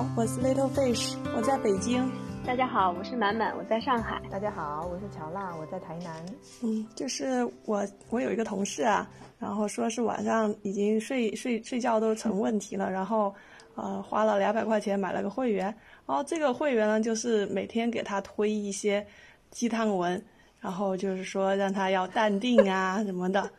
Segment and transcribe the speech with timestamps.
[0.00, 2.10] 好，我是 Little Fish，我在北京。
[2.46, 4.18] 大家好，我是满满，我在上海。
[4.30, 6.24] 大家好，我是乔娜，我在台南。
[6.62, 9.06] 嗯，就是我，我有一个同事啊，
[9.38, 13.34] 然后说是晚上已经睡睡睡觉都成问题了，然后
[13.74, 15.66] 呃花了两百块钱买了个会员，
[16.06, 19.06] 然后这个会员呢就是每天给他推一些
[19.50, 20.24] 鸡汤文，
[20.60, 23.50] 然后就是说让他要淡定啊什么的。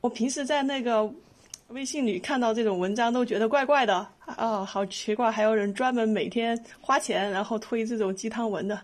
[0.00, 1.12] 我平时在那个。
[1.68, 8.80] 微信里看到这种文章都觉得怪怪的啊，好奇怪，还有人专门每天花钱然后推这种鸡汤文的，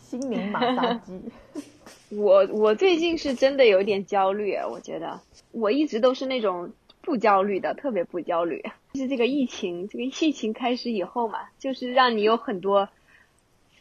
[0.00, 1.20] 心灵马杀鸡。
[2.16, 6.72] 我我最近是真的有点焦虑，我觉得我一直都是那种
[7.02, 8.62] 不焦虑的，特别不焦虑。
[8.92, 12.88] 就是这个疫情，这个疫情开始以后嘛，就是让你有很多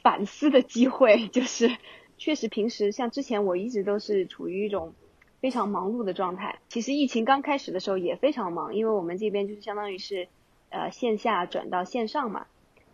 [0.02, 1.28] 反思的机会。
[1.28, 1.78] 就是
[2.18, 4.96] 确实平时像之前我一直都是处于一种。
[5.40, 6.60] 非常忙碌的状态。
[6.68, 10.28] 其实疫情刚开始的时候也非常忙，因为我们这边就是相当于是，
[10.70, 12.48] 呃，线下转到线上嘛，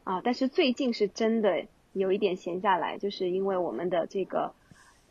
[0.04, 4.54] 啊，但是最近是真的有一点闲下来，就是因为我们的这个，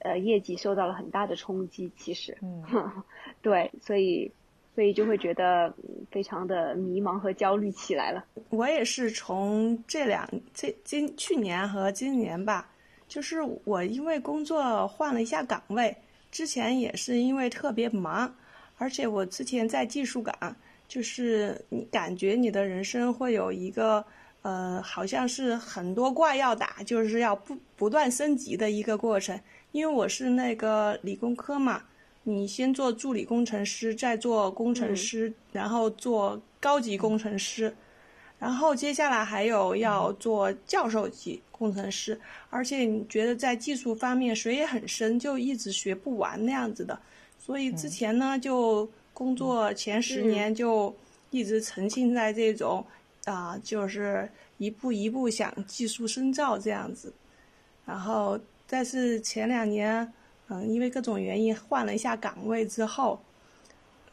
[0.00, 1.90] 呃，业绩受到了很大的冲击。
[1.96, 2.62] 其实，嗯，
[3.40, 4.30] 对，所以，
[4.74, 5.74] 所以就会觉得
[6.10, 8.24] 非常的迷茫和焦虑起来了。
[8.50, 12.68] 我也是从这两这今去年和今年吧，
[13.08, 15.96] 就是我因为工作换了一下岗位。
[16.32, 18.34] 之前也是因为特别忙，
[18.78, 20.56] 而且我之前在技术岗，
[20.88, 24.04] 就是你感觉你的人生会有一个
[24.40, 29.38] 呃，好像是很多怪要打，就是要不不断升级的一个过程。
[29.72, 31.84] 因为我是那个理工科嘛，
[32.24, 37.74] 你先做助理工程师，再做工程师，然后做高级工程师。
[38.42, 46.98] 然后接下来还有要做教授级工程师，而且你觉得在技术方面水也很深，就一直学不完那样子的。
[47.38, 50.92] 所以之前呢，就工作前十年就
[51.30, 52.84] 一直沉浸在这种
[53.26, 57.14] 啊，就是一步一步想技术深造这样子。
[57.86, 58.36] 然后，
[58.66, 60.12] 但是前两年，
[60.48, 63.22] 嗯，因为各种原因换了一下岗位之后，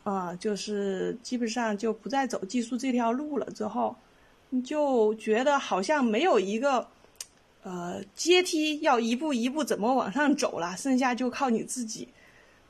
[0.04, 3.50] 啊，就是基本上就不再走技术这条路了。
[3.50, 3.96] 之后。
[4.52, 6.88] 你就觉得好像没有一个，
[7.62, 12.08] 呃，阶梯要一步一步怎么往上走了，剩下就靠你自己，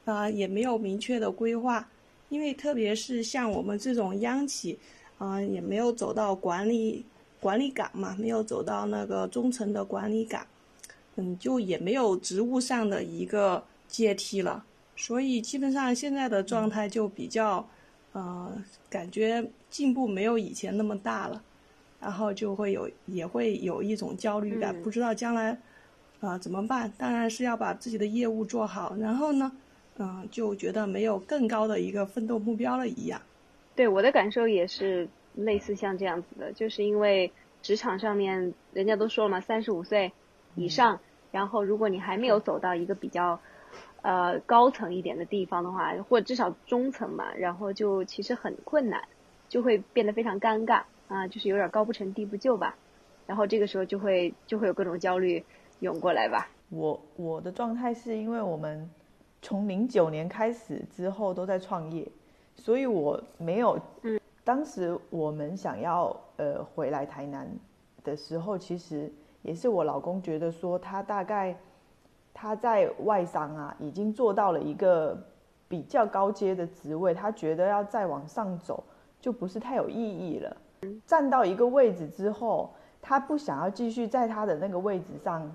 [0.04, 1.88] 啊，也没有明确的规划，
[2.28, 4.78] 因为特别是像我们这种央企，
[5.18, 7.06] 啊，也没有走到管理
[7.40, 10.46] 管理岗嘛，没有走到那个中层的管理岗，
[11.16, 14.66] 嗯，就也没有职务上的一个阶梯了，
[14.98, 17.66] 所以基本上现在的状态就比较，
[18.12, 18.52] 呃，
[18.90, 21.42] 感觉进步没有以前那么大了。
[22.00, 25.58] 然后就会有，也会有一种焦虑感，不知道将来，
[26.22, 26.92] 啊怎么办？
[26.98, 28.96] 当然是要把自己的业务做好。
[28.98, 29.52] 然后呢，
[29.98, 33.22] 嗯，就觉得没有更高的一个奋斗目标了一样。
[33.76, 40.12] 对我的感受也是类似像这样子的，就是因为职场上面人家都说了嘛，三十五岁
[40.56, 41.00] 以上，
[41.32, 43.40] 然后如果你还没有走到一个比较，
[44.02, 49.04] 呃高层一点的地方的话，或至少中层嘛，然后就其实很困难，
[49.50, 50.84] 就会变得非常尴尬。
[51.10, 52.74] 啊，就是有点高不成低不就吧，
[53.28, 55.44] 然后这个时候就会就会有各种焦虑
[55.82, 56.50] 涌过来吧。
[56.70, 58.90] 我我的状态是因为我们
[59.42, 62.08] 从零九年开始之后都在创业，
[62.56, 63.78] 所以我没有。
[64.04, 64.18] 嗯。
[64.42, 67.48] 当时我们想要呃回来台南
[68.04, 69.12] 的时候，其实
[69.44, 71.56] 也是我老公觉得说他大概
[72.34, 75.16] 他在外商啊已经做到了一个
[75.68, 78.84] 比较高阶的职位，他觉得要再往上走
[79.22, 80.58] 就不是太有意义了。
[81.06, 85.50] 站到一个位置之后，他不想要继续在他的那个位置上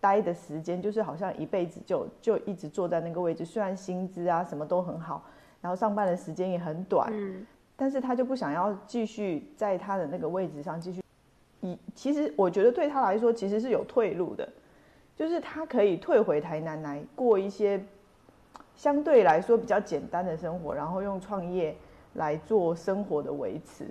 [0.00, 3.44] 待的时间，就是好像一辈子就就一直坐在那个位置。
[3.44, 5.24] 虽然薪资啊什么都很好，
[5.60, 7.46] 然后上班的时间也很短，嗯，
[7.76, 11.02] 但是他就不想要继续在他的那个位置上继续。
[11.60, 14.48] 以其实我觉得对他来说其实是有退路的，
[15.16, 17.84] 就是他可以退回台南来过一些
[18.76, 21.76] 相对来说比较简单的生活，然后用创业
[22.14, 23.88] 来做生活的维持。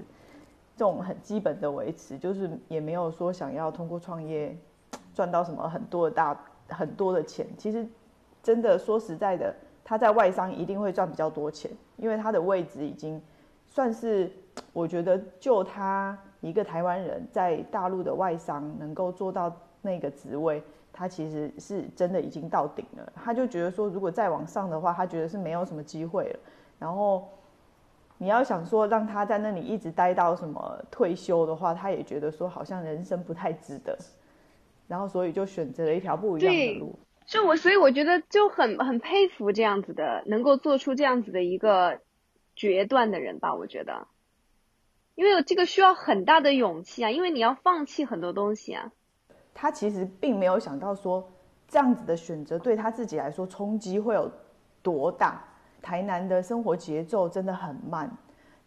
[0.78, 4.56] 这种很基本的维持，就是也没有说想要通过创业
[5.12, 6.40] 赚到什么很多的大
[6.70, 7.48] 很多的钱。
[7.58, 7.84] 其实
[8.44, 9.52] 真的说实在的，
[9.84, 13.20] 他在外商一定会赚比较多钱，因为他的位置已经
[13.66, 14.32] 算是
[14.72, 19.52] 我觉得就他一个台湾人在大陆的外商能够做到
[19.82, 20.62] 那个职位，
[20.94, 23.14] 他其实是真的已经到顶了。
[23.16, 26.40] 他就觉得说，如果再往上的话，他觉得是没有什么机会了。
[26.78, 27.28] 然后。
[28.20, 33.98] 你要想说让他在那里一直待到什么退休的话，他也觉得说好像人生不太值得，
[34.88, 36.98] 然后所以就选择了一条不一样的路。
[37.26, 42.00] 就我，所以我觉得就很很佩服这样子的，能够做出这样子的一个
[42.56, 43.54] 决断的人吧。
[43.54, 44.08] 我觉得，
[45.14, 48.92] 因为这个需要很大的勇气啊，因为你要放弃很多东西啊。
[49.54, 51.32] 他其实并没有想到说
[51.68, 54.32] 这样子的选择对他自己来说冲击会有
[54.82, 55.44] 多大。
[55.88, 58.12] 台南的生活节奏真的很慢，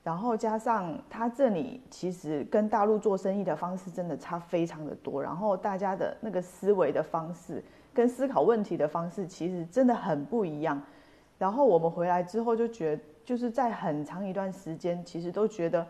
[0.03, 7.63] 然后加上他这里其实跟大陆做生意的方式真的差非常的多，然后大家的那个思维的方式
[7.93, 10.83] 跟思考问题的方式其实真的很不一样。
[11.37, 15.87] 然后我们回来之后就觉得，就是在很长一段时间，其实都觉得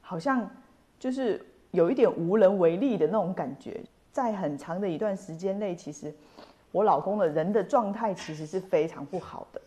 [0.00, 0.48] 好像
[0.96, 3.82] 就是有一点无能为力的那种感觉。
[4.12, 6.14] 在很长的一段时间内，其实
[6.70, 9.60] 我老公的人的状态其实是非常不好的。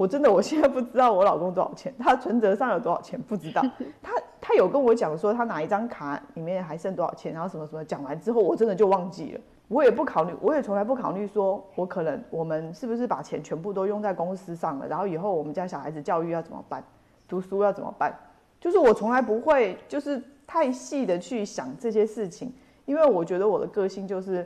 [0.00, 3.60] 我真的我现在不知道我老公多少钱，他存折上有多少钱不知道。
[4.00, 9.40] 他他有跟我讲说他哪一张卡里面还剩多少钱，然后什么什么讲完之后，我真的就忘记了。
[9.68, 16.82] 我也不考虑，我也从来不考虑说我可能我们是不是把钱全部都用在公司上了，然后以后我们家小孩子教育要怎么办，
[17.28, 18.18] 读书要怎么办？
[18.58, 22.50] 就是我从来不会就是太细的去想这些事情。
[22.86, 24.44] 因为我觉得我的个性就是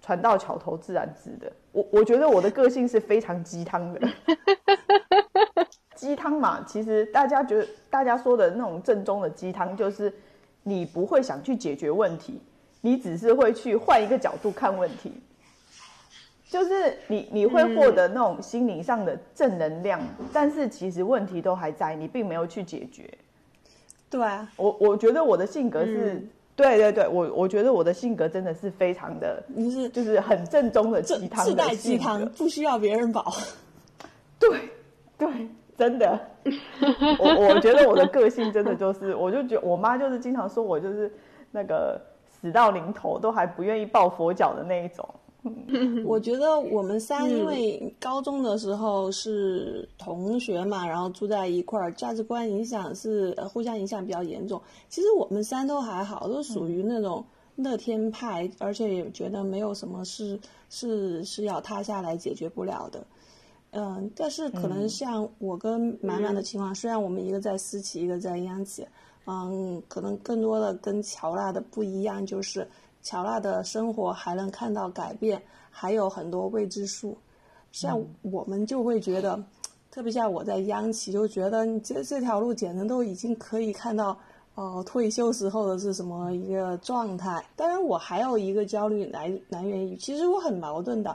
[0.00, 4.00] 船到桥头自然直的，我我觉得我的个性是非常鸡汤的，
[6.04, 10.12] 鸡汤嘛，其实大家觉得大家说的那种正宗的鸡汤，就是
[10.62, 12.38] 你不会想去解决问题，
[12.82, 15.10] 你只是会去换一个角度看问题，
[16.50, 19.98] 就是你你会获得那种心灵上的正能量，
[20.30, 23.08] 但是其实问题都还在，你并没有去解决。
[24.10, 26.22] 对啊，我我觉得我的性格是。
[26.56, 33.34] 对对对，我我觉得我的性格真的是非常的，就是就是很正宗的鸡汤，自带鸡汤，不需要别人保。
[34.38, 34.60] 对
[35.18, 36.18] 对，真的，
[37.18, 41.12] 我我觉得我的个性真的就是，我就觉我妈就是经常说我就是
[41.50, 45.08] 那个死到临头都还不愿意抱佛脚的那一种。
[46.06, 54.58] 我觉得我们三因为高中的时候是同学嘛，然后住在一块儿，价值观影响是互相影响比较严重。
[54.88, 57.22] 其实我们三都还好，都属于那种
[57.56, 60.40] 乐天派，而且也觉得没有什么事
[60.70, 63.04] 是是要塌下来解决不了的。
[63.76, 68.86] 嗯，但是可能像我跟满满的情况，虽然我们一个在私企，一个在央企，
[69.26, 72.66] 嗯，可能更多的跟乔娜的不一样就是。
[73.02, 77.14] 乔娜的生活还能看到改变，还有很多未知数。
[77.70, 79.38] 像我们就会觉得，
[79.90, 84.16] 特别像我在央企，就觉得这这条路简直都已经可以看到，
[84.54, 87.44] 哦，退休时候的是什么一个状态。
[87.56, 91.14] 当然，我还有一个焦虑来来源于，其实我很矛盾的。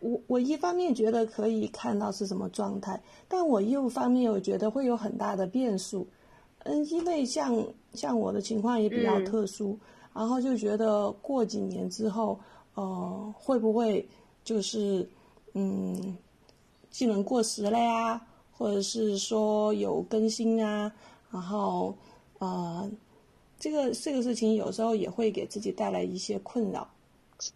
[0.00, 6.06] 我我一方面觉得可以看到是什么状态，但我又方面我觉得会有很大的变数。
[6.64, 7.64] 嗯，因为像
[7.94, 9.78] 像我的情况也比较特殊。
[10.14, 12.38] 然后就觉得过几年之后，
[12.74, 14.06] 呃，会不会
[14.44, 15.08] 就是，
[15.54, 16.14] 嗯，
[16.90, 18.20] 技能过时了呀？
[18.52, 20.92] 或者是说有更新啊？
[21.30, 21.96] 然后，
[22.40, 22.90] 呃，
[23.58, 26.86] 这个这个事情有时候也会给自己带来一些困扰。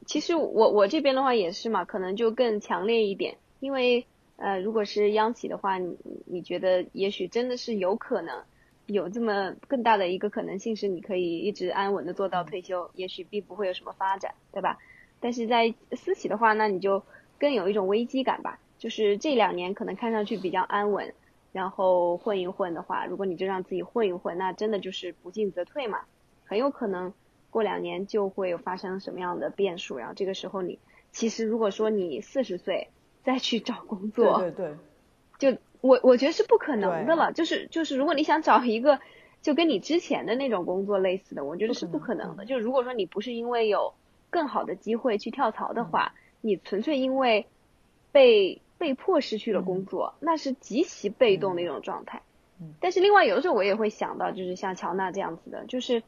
[0.07, 4.07] 其实我我这边的话也是嘛，可能就更强烈一点，因为
[4.37, 8.43] 呃，如果是央企的话，你你觉得也许真的是有可能。
[8.87, 14.79] 有这么更大的一个可能性是，你可以一直安稳的做到退休，也许并不会有什么发展，对吧？
[15.19, 17.03] 但是在私企的话，那你就
[17.37, 18.61] 更有一种危机感吧。
[18.79, 21.13] 就是这两年可能看上去比较安稳，
[21.51, 26.03] 然后混一混的话，如果你就让自己混一混，那真的就是不进则退嘛。
[26.45, 27.13] 很有可能
[27.57, 30.79] 过两年就会发生什么样的变数，然后这个时候你
[31.11, 32.89] 其实如果说你四十岁
[33.25, 34.75] 再去找工作，对对
[35.39, 35.59] 对，就。
[35.83, 38.99] 我我觉得是不可能的了，就是就是，如果你想找一个
[39.41, 42.45] 就跟你之前的那种工作类似的，我觉得是不可能的。
[42.45, 43.95] 就如果说你不是因为有
[44.31, 47.47] 更好的机会去跳槽的话，你纯粹因为
[48.11, 52.23] 被被迫失去了工作，那是极其被动的一种状态。
[52.81, 56.03] 但是另外有的时候我也会想到，就是像乔娜这样子的，就是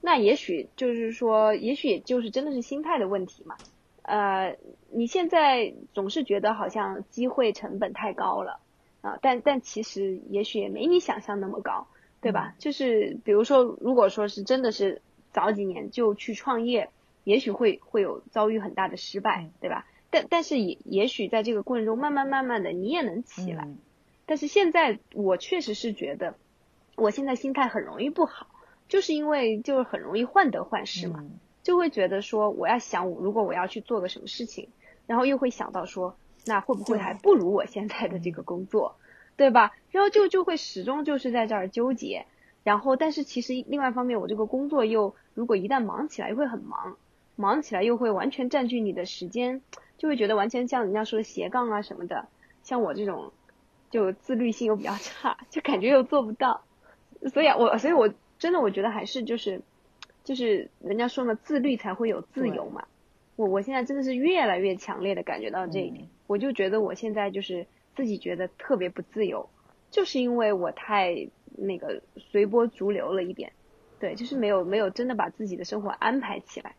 [0.00, 3.56] 那也许就是说，也许也就是真的是心态的问题嘛。
[4.02, 4.56] 呃，
[4.90, 8.60] 你现在总是觉得好像机会成本太高了。
[9.00, 11.86] 啊，但但其实也许也没你想象那么高，
[12.20, 12.56] 对吧？
[12.58, 15.02] 就是比如说，如果说是真的是
[15.32, 16.90] 早几年就去创业，
[17.22, 19.86] 也许会会有遭遇很大的失败，对吧？
[20.10, 23.68] 但但是也也许在这个过程中，慢慢慢慢的你也能起来。
[24.26, 26.34] 但是现在我确实是觉得，
[26.96, 28.48] 我现在心态很容易不好，
[28.88, 31.24] 就是因为就是很容易患得患失嘛，
[31.62, 34.68] 就会觉得说我要想，如果我要去做个什么事情，
[35.06, 36.16] 然后又会想到说。
[36.46, 38.96] 那会不会还不如我现在的这个工作，
[39.36, 39.76] 对吧？
[39.90, 42.24] 然后就就会始终就是在这儿纠结，
[42.64, 46.96] 然后但是其实另外一方面，我这个工作又如果一旦忙起来又会很忙，
[47.36, 49.60] 忙起来又会完全占据你的时间，
[49.98, 52.28] 就会觉得完全像人家说的斜杠啊什么的，
[52.62, 53.30] 像我这种
[53.90, 56.62] 就自律性又比较差，就感觉又做不到，
[57.34, 59.60] 所以我所以我真的，我觉得还是就是，
[60.24, 62.86] 就是人家说嘛，自律才会有自由嘛。
[63.36, 69.48] 我我现在真的是越来越强烈的感觉到这一点，我就觉得我现在就是自己觉得特别不自由，
[69.90, 73.52] 就是因为我太那个随波逐流了一点，
[74.00, 76.74] 对，就是没有没有真的把自己的生活安排起来。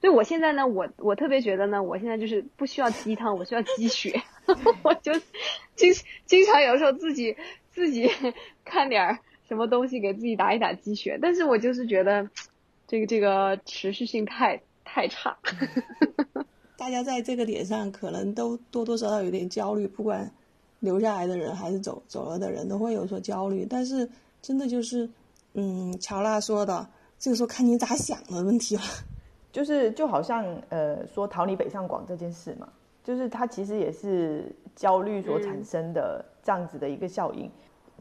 [0.00, 4.20] 所以我现在呢，我我特别觉得呢，我现在就是不需要鸡汤，我需要鸡血，
[4.82, 5.12] 我就
[5.76, 5.92] 经
[6.26, 7.36] 经常有时候自己
[7.70, 8.10] 自己
[8.64, 12.28] 看点儿什么东西给自己打一打鸡血，但是我就是觉得
[12.86, 14.60] 这个这个持续性太。
[14.86, 15.36] 太差，
[16.76, 20.30] 大家在这个点上可能都多多少少有点焦虑，不管
[20.78, 23.66] 留下来的人还是走走了的人，都会有所焦虑。
[23.68, 24.08] 但是
[24.40, 25.08] 真的就是，
[25.54, 26.86] 嗯，乔娜说的，
[27.18, 28.82] 这个时候看你咋想的问题了。
[29.50, 32.68] 就是就好像呃说逃离北上广这件事嘛，
[33.02, 37.50] 就是它其实也是焦虑所产生的这样子的一个效应。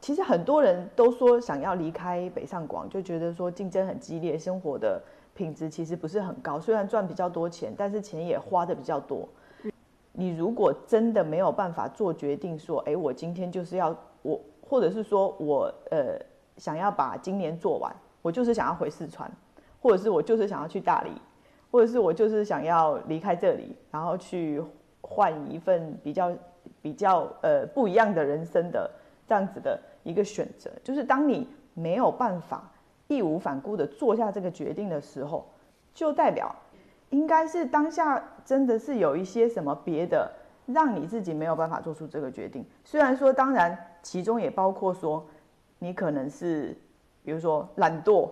[0.03, 5.01] 其实很多人都说想要离开北上广，就觉得说竞争很激烈，生活的。
[5.33, 9.27] 品质其实不是很高，虽然赚比较多钱，但是钱也花的比较多。
[10.11, 16.19] 你如果真的没有办法做决定，说，哎，我今天就是要我，或者是说我呃
[16.57, 19.31] 想要把今年做完，我就是想要回四川，
[19.81, 21.13] 或者是我就是想要去大理，
[21.71, 24.61] 或者是我就是想要离开这里，然后去
[24.99, 26.31] 换一份比较
[26.81, 28.91] 比较呃不一样的人生的
[29.27, 32.69] 这样子的一个选择，就是当你没有办法。
[33.09, 35.47] 义无反顾的做下这个决定的时候，
[35.93, 36.55] 就代表
[37.11, 40.31] 应该是当下真的是有一些什么别的，
[40.65, 42.65] 让你自己没有办法做出这个决定。
[42.83, 45.23] 虽然说，当然其中也包括说，
[45.77, 46.75] 你可能是
[47.23, 48.29] 比如说懒惰，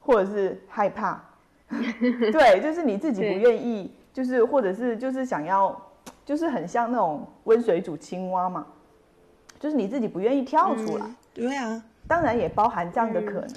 [0.00, 1.22] 或者是害怕，
[1.68, 5.78] 对，就是你自己不愿意，就是或者是就是想要，
[6.24, 8.66] 就是很像那种温水煮青蛙嘛，
[9.60, 11.06] 就是你自己不愿意跳出来。
[11.34, 13.48] 对啊，当然也包含这样的可能。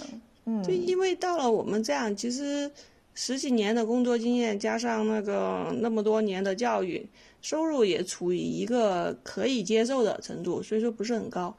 [0.46, 2.70] 嗯就因为到了我们这样，其实
[3.14, 7.08] 十几年的工作经验加上那个那么多年的教育，
[7.42, 11.56] 收入也处于一个可以接受的程度，所以说不是很高。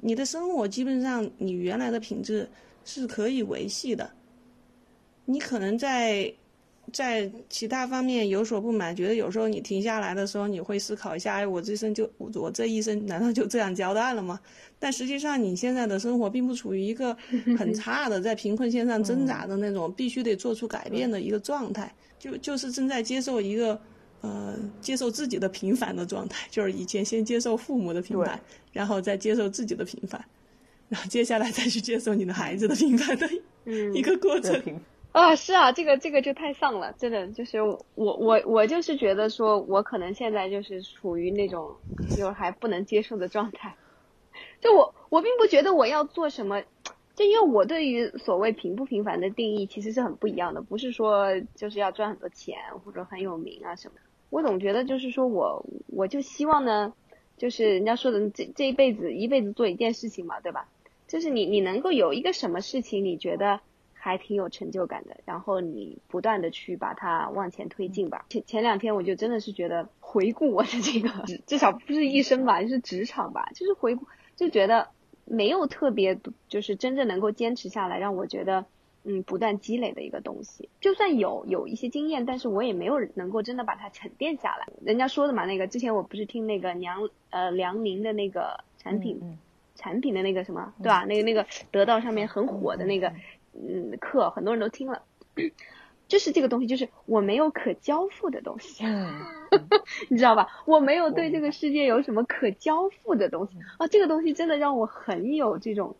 [0.00, 2.48] 你的生活基本上你原来的品质
[2.84, 4.10] 是可以维系的，
[5.24, 6.32] 你可能在。
[6.90, 14.40] 在其他方面有所不满，觉得有时候你停下来的时候，你会思考一下：哎，我这生就我这一生难道就这样交代了吗？
[14.78, 17.16] 但实际上，你现在的生活并不处于一个
[17.56, 23.80] 很 差的，在贫困线上挣扎的那种，必须得做出改变的一个状态，就就是正在接受一个，
[24.20, 28.38] 呃，接受自己的平凡的状态，就是以前先接受父母的平凡，
[28.72, 30.22] 然后再接受自己的平凡，
[30.88, 33.26] 然后接下来再去接受你的孩子的平凡的
[33.94, 34.60] 一个过程。
[35.12, 41.76] 啊，是啊，这个这个就太丧了，真的就是我我我就是觉得说，我可能现在就是处于那种
[42.16, 43.76] 就还不能接受的状态，
[44.62, 46.62] 就我我并不觉得我要做什么，
[47.14, 53.96] 就因为我对于所谓平不平凡的定义其实是很不一样的，不是说就是要赚很多钱或者很有名啊什么，
[54.30, 56.94] 我总觉得就是说我我就希望呢，
[57.36, 60.68] 就是人家说的这这一辈子一辈子做一件事情嘛，对吧？
[61.06, 63.60] 就是你你能够有一个什么事情，你觉得？
[64.04, 68.26] 还挺有成就感的，然后你不断的去把它往前推进吧。
[68.28, 71.08] 前前两天我就真的是觉得回顾我的这个，
[71.46, 74.04] 至少不是一生吧，就是职场吧，就是回顾
[74.34, 74.88] 就觉得
[75.24, 76.18] 没有特别
[76.48, 78.66] 就是真正能够坚持下来，让我觉得
[79.04, 80.68] 嗯不断积累的一个东西。
[80.80, 84.66] 就算有有一些经验，但是我也没有能够真的把它沉淀下来。
[84.84, 89.38] 人家说的嘛，那个之前我不是听那个梁呃梁宁的那个产品
[89.76, 91.04] 产品的那个什么对吧？
[91.04, 93.12] 那个那个得到上面很火的那个。
[93.54, 95.02] 嗯，课很多人都听了，
[96.08, 98.84] 就是这个东西，就是我没有可交付的东西，
[100.08, 100.48] 你知道吧？
[100.66, 103.58] 我没有对这个世界有什么可交付的东西。
[103.78, 105.94] 啊，这个东西真的让我很有这种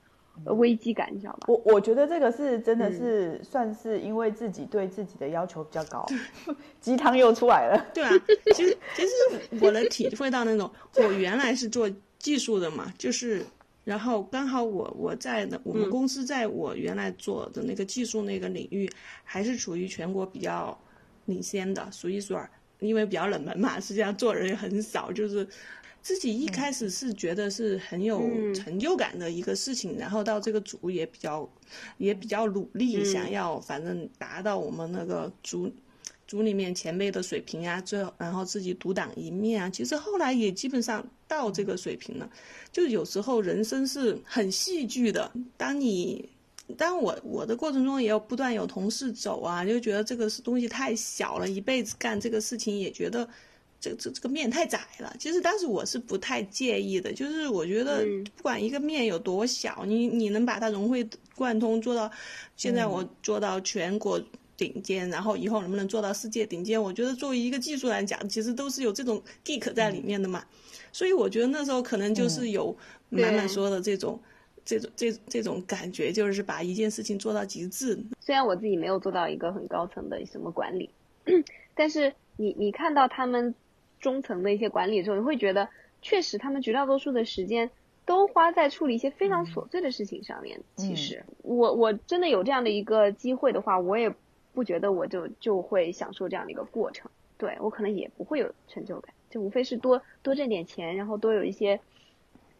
[0.44, 1.46] 危机感，你知道吧？
[1.48, 6.06] 我我觉得这个是真的是算是因为自己对自己的要求比较高，
[6.80, 7.86] 鸡汤又出来了。
[7.94, 8.10] 对啊，
[8.54, 13.44] 其实其实我能体会到那种，我原来是做技术的嘛，就是。
[13.84, 18.90] 然后刚好我我在的我们公司在我原来做的那个技术那个领域，
[19.24, 20.78] 还是处于全国比较
[21.26, 22.48] 领先的，数一数二。
[22.80, 25.46] 因为比较冷门嘛，实际上做人也很少，就是
[26.00, 28.20] 自己一开始是觉得是很有
[28.52, 31.48] 成就感的一个事情，然后到这个组也比较
[31.98, 35.72] 也比较努力，想要反正达到我们那个组。
[36.32, 42.26] 组里面前辈的水平啊，最后然后自己独当一面啊，其实后来也基本上到这个水平了。
[42.72, 46.26] 就有时候人生是很戏剧的，当你，
[46.78, 53.28] 当我我的过程中也有不断有同事走啊，就觉得这个是东西太小了，一辈子干这个事情也觉得
[53.78, 55.14] 这这这个面太窄了。
[55.18, 62.10] 其实当时我是不太介意的，就是我觉得不管一个面有多小，你你能把它融会贯通做到，
[62.56, 64.18] 现在我做到全国
[64.62, 66.80] 顶尖，然后以后能不能做到世界顶尖？
[66.80, 70.44] 我觉得作为一个技术来讲，其实都是有这种 geek 在里面的嘛。
[70.92, 72.76] 所以我觉得那时候可能就是有
[73.08, 74.20] 满满说的这种。
[74.64, 77.98] 这种这这种感觉就是把一件事情做到极致。
[78.20, 80.88] 虽然我自己没有做到一个很高层的什么管理，
[81.74, 83.56] 但是你你看到他们
[83.98, 85.68] 中层的一些管理之后，你会觉得
[86.00, 87.72] 确实他们绝大多数的时间
[88.06, 90.60] 都花在处理一些非常琐碎的事情上面。
[90.76, 94.14] 其实我我真的有这样的一个机会的话，我也
[94.52, 97.10] 不觉得我就就会享受这样的一个过程。
[97.36, 101.80] 对我可能也不会有成就感，就无非是多多挣点钱，然后多有一些。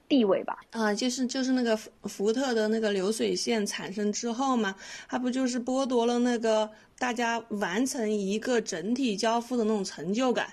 [0.09, 4.77] 地位吧，啊，就是就是那个福特的那个流水线产生之后嘛，
[5.09, 10.53] 它不就是剥夺了那个大家完成一个整体交付的那种成就感。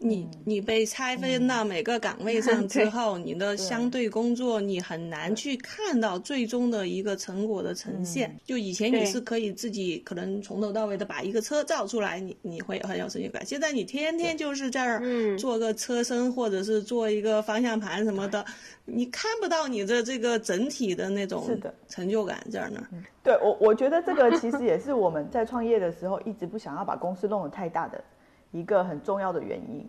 [0.00, 8.34] 你你被拆分到每个岗位 上之后，你的相对工作你很难去看到最终的一个成果的呈现。
[8.44, 13.44] 就以前你是可以自己可能从头到尾的把一个车造出来，你你会很有成就感。
[13.44, 18.44] 现在你天天就是在这儿做个车身或者是做一个方向盘什么的，
[18.84, 21.44] 你看不到你的这个整体的那种
[21.88, 22.88] 成就感在那儿。
[23.24, 28.02] 对我我觉得这个其实也是我们在创业的时候一直不想要把公司弄得太大的。
[28.50, 29.86] 一个很重要的原因，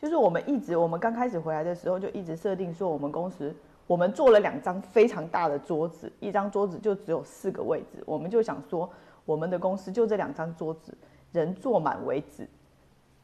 [0.00, 3.54] 就是我们一直，我们刚开始回来的时候就一直设定说，我们公司
[3.86, 8.88] 我们做了两张非常大的桌子，一张桌子就只有四个位置，我们就想说，
[9.24, 10.96] 我们的公司就这两张桌子，
[11.32, 12.46] 人坐满为止，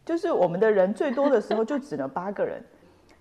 [0.05, 2.63] 就是我们的人最多的时候就只能八个人。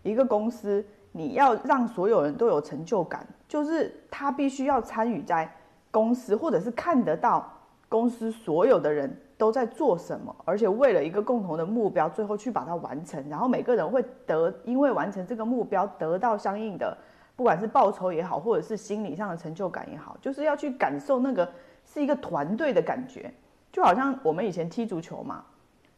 [0.03, 5.51] 一个公司你要让所有人都有成就感，就是他必须要参与在
[5.91, 7.51] 公司，或者是看得到
[7.89, 9.15] 公司所有的人。
[9.37, 10.35] 都在做什么？
[10.43, 13.23] 而且为了一个共同的目标，最后去把它完成。
[13.29, 16.97] 然后每个人会得，因为完成这个目标得到相应的，
[17.35, 21.47] 不管是报酬也好，或者是心理上的成就感也好，就是要去感受那个
[21.85, 23.31] 是一个团队的感觉。
[23.71, 25.43] 就好像我们以前踢足球嘛，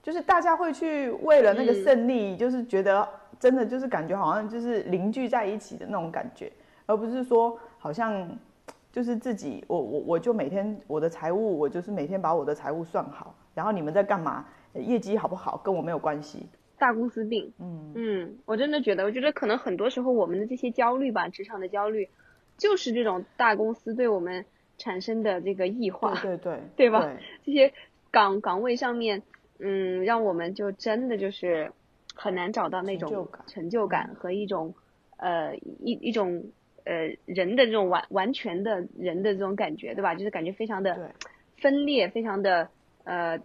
[0.04, 3.08] 就是大家会去为了那个胜利，就是觉得
[3.40, 6.52] 真的就是感觉好像就是凝聚在一起的那种感觉，
[6.86, 8.30] 而不是说好像。
[8.92, 16.48] 就是自己，我我我就每天我的财务，我就是每天把我的财务算好，然后你们在干嘛，业绩好不好跟我没有关系。
[16.80, 22.10] 大公司病，嗯嗯，我真的觉得，我觉得可能很多时候我们的这些焦虑吧，职场的焦虑，
[22.58, 24.46] 就是这种大公司对我们
[24.80, 27.16] 产生的这个异化，对对 对吧？
[27.46, 27.74] 这些
[28.10, 29.22] 岗岗位上面，
[29.60, 31.72] 嗯，让我们就真的就是
[32.16, 34.74] 很难找到那种成就感和一种
[35.18, 36.44] 呃一一种。
[36.86, 40.14] 呃，人的这种完完全的人的这种感觉，对吧？
[40.16, 41.12] 就是感觉非常的
[41.58, 42.70] 分裂，非常的
[43.04, 43.40] 呃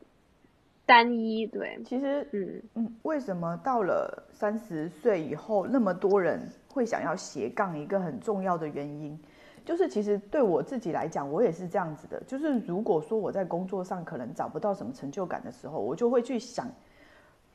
[0.87, 1.47] 单一。
[1.47, 7.79] 对，其实嗯嗯，为什么到了三十岁以后，那么多人会想要斜杠？
[7.79, 9.19] 一个很重要的原因，
[9.65, 12.21] 就是其实对我自己来讲，我也是这样子的。
[12.27, 16.67] 就是如果说我在工作上可能找不到什么成就感的时候，我就会去想。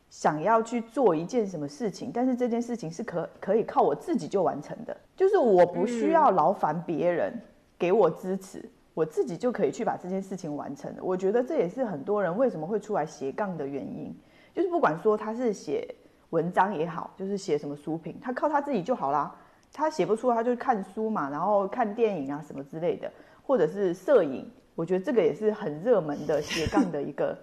[0.09, 7.31] 想要去做一件什么事情，但是这件事情是可可以靠我自己就完成的，就是我不需要劳烦别人
[7.77, 11.03] 给我支持，我自己就可以去把这件事情完成的。
[11.03, 14.11] 我觉得这也是很多人为什么会出来斜杠的原因，
[14.53, 15.87] 就是不管说他是写
[16.31, 19.35] 文章也好，就是写什么书评，他靠他自己就好啦。
[19.71, 23.11] 他写不出，他就看书嘛，然后看电影啊什么之类的，
[23.43, 24.49] 或者是摄影。
[24.73, 27.37] 我觉得这个也是很热门的斜杠的一个。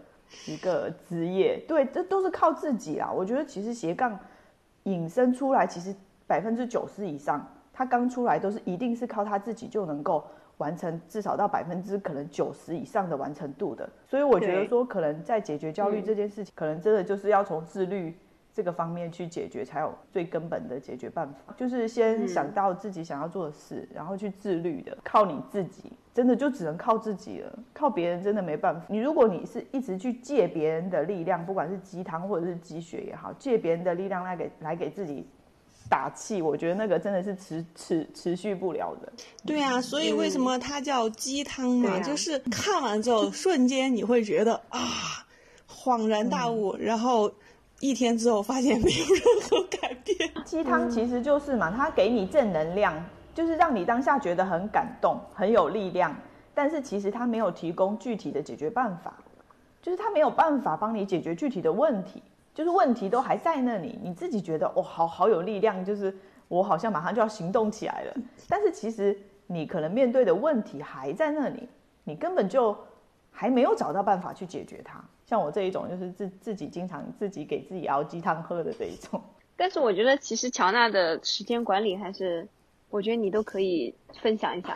[0.47, 3.11] 一个职业，对，这都是靠自己啦。
[3.11, 4.19] 我觉得其实斜杠
[4.85, 5.95] 引申出来，其实
[6.27, 10.25] 百分之九十以上，他刚出来都是一定是靠他自己就能够
[10.59, 13.89] 完成，至少到百分之可能九十以上的完成度的。
[14.07, 18.15] 所以我觉得说，可能在解决焦虑这件事情，可能真的就是要从自律。
[18.57, 21.55] 这个方面去解决，才有最根本的解决办法。
[21.59, 27.59] 就是先想到自己想要做的事，然后去自律的，靠你自己，真的就只能靠自己了。
[27.75, 28.87] 靠别人真的没办法。
[28.88, 35.27] 你如果你是一直去借别人的力量，不管是鸡汤或者是鸡血也好，借别人的力量来给来给自己
[35.90, 39.12] 打气，我觉得那个真的是持持持续不了的。
[39.45, 42.01] 对啊，所以为什么它叫鸡汤嘛？
[42.01, 44.81] 就是看完之后，瞬间你会觉得啊，
[45.69, 47.31] 恍然大悟，然后。
[47.81, 50.31] 一天之后发现没有任何改变。
[50.45, 52.95] 鸡汤其实就是嘛，它给你正能量，
[53.35, 56.15] 就是让你当下觉得很感动、很有力量。
[56.55, 59.15] 但是其实它没有提供具体的解决办法，
[59.83, 62.23] 就是它没有办法帮你解决具体的问题，
[62.55, 63.99] 就是问题都还在那里。
[64.03, 66.17] 你自己觉得哦，好好有力量，就是
[66.49, 68.15] 我好像马上就要行动起来了。
[68.49, 71.69] 但是其实你可能面对的问题还在那里，
[72.05, 72.75] 你根本就。
[73.38, 75.05] 还没有找到办法去解决它。
[75.27, 79.22] 像我这一种，就是自自己经常自己给自己熬鸡汤喝的这一种。
[79.57, 82.49] 但是我觉得，其实乔娜的时间管理还是，
[82.88, 84.75] 我觉得你都可以分享一下。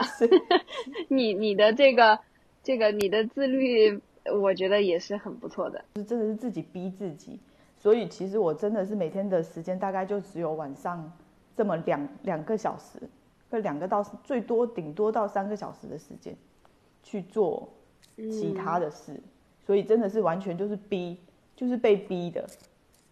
[1.09, 2.19] 你你的这个
[2.63, 3.99] 这个你的自律，
[4.31, 5.83] 我觉得也是很不错的。
[5.97, 7.41] 是真的是自己逼自己，
[7.79, 11.11] 所以其实我真的是每天的时间大概就只有晚上
[11.57, 13.01] 这么两两个小时，
[13.51, 16.37] 或两个到最多顶多到三个小时的时间
[17.03, 17.67] 去做
[18.31, 19.21] 其他的事，
[19.67, 21.17] 所以真的是完全就是逼，
[21.57, 22.45] 就是被逼的。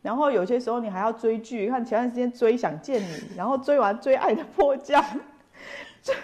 [0.00, 5.02] 然后有些时候你还要追剧，看前段时间追《想见你》，然后追完追《爱的迫降》，
[6.02, 6.14] 追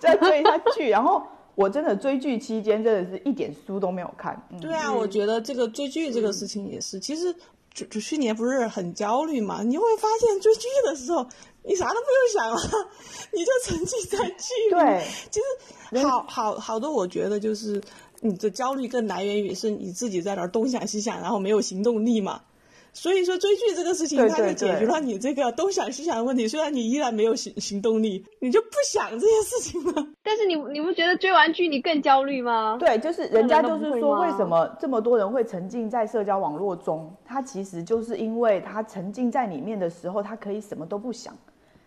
[0.00, 1.22] 再追一下剧，然后
[1.54, 4.40] 我真的追剧期间真的是一点书都没有看。
[4.60, 7.34] 对啊，我觉得这个追剧这个事情也是，其实
[7.72, 9.62] 就就去年不是很焦虑嘛？
[9.62, 11.26] 你会发现追剧的时候
[11.66, 12.88] 你啥都不用想了，
[13.32, 14.70] 你就沉浸在剧里。
[14.78, 17.80] 对，其实好好好多，我觉得就是
[18.20, 22.42] 你的焦虑更来源于是你自己在那儿东想西想，然后没有行动力嘛。
[22.96, 26.46] 所以说追剧这个事情，它就解决了你这个东想西想的问题。
[26.46, 30.06] 虽然你依然没有行行动力，你就不想这些事情了。
[30.22, 32.76] 但是你你不觉得追完剧你更焦虑吗？
[32.78, 37.12] 对，就是人家就是说，为什么这么多人会沉浸在社交网络中？
[37.24, 41.36] 他其实就是因为他沉浸在里面的时候，他可以什么都不想。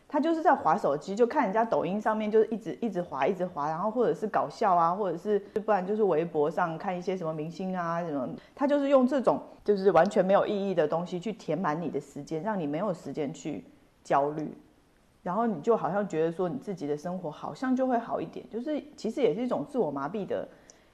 [0.09, 13.65] 他就是在划手机，就看人家抖音上面，就是一直一直划，一直划，然后或者是搞笑啊，或者是不然就是微博上看一些什么明星啊什么，他就是用这种就是完全没有意义的东西去填满你的时间，让你没有时间去
[14.03, 14.49] 焦虑，
[15.23, 20.47] 然后你就好像觉得说你自己的生活好像就会好一点，就是其实也是一种自我麻痹的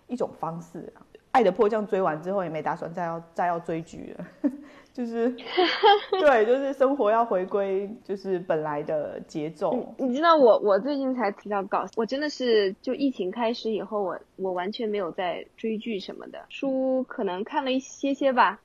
[0.07, 1.05] 一种方式啊。
[1.33, 4.51] 爱的迫降追完之后也没打算再要再要追剧了。
[4.93, 5.35] 就是，
[6.21, 9.91] 对，就是生活要回归，就是本来的节奏。
[9.97, 18.61] 你知道我，我最近才提到搞，我真的是就疫情开始以后，我我完全没有在追剧什么的，书可能看了一些些吧。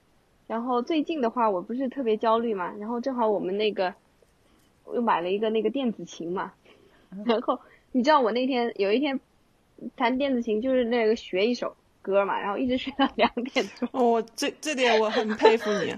[0.47, 3.95] 然后最近的话，我不是特别焦虑嘛，然后正好我们那个，
[4.85, 6.53] 我又买了一个那个电子琴嘛，
[7.25, 7.59] 然后
[7.91, 9.19] 你知道我那天有一天
[9.97, 11.75] 弹电子琴，就是那个学一首。
[12.09, 13.87] 歌嘛，然后一直睡到两点钟。
[13.93, 15.91] 哦，这这点我很佩服你，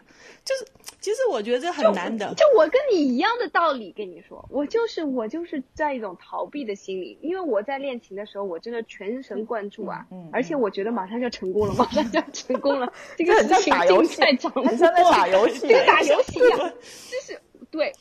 [0.45, 0.67] 就是
[1.01, 2.35] 其实我觉得这很难得。
[2.35, 13.87] 就我跟你一样的道理跟你说，我就是我就是在一种逃避的心理，因为我在练琴的时候，我真的全神贯注啊，而且我觉得马上就要成功了，马上就要 成功了，这个事情太
[14.35, 17.93] 长了，很像在打游戏，跟打游戏一样， 就是对。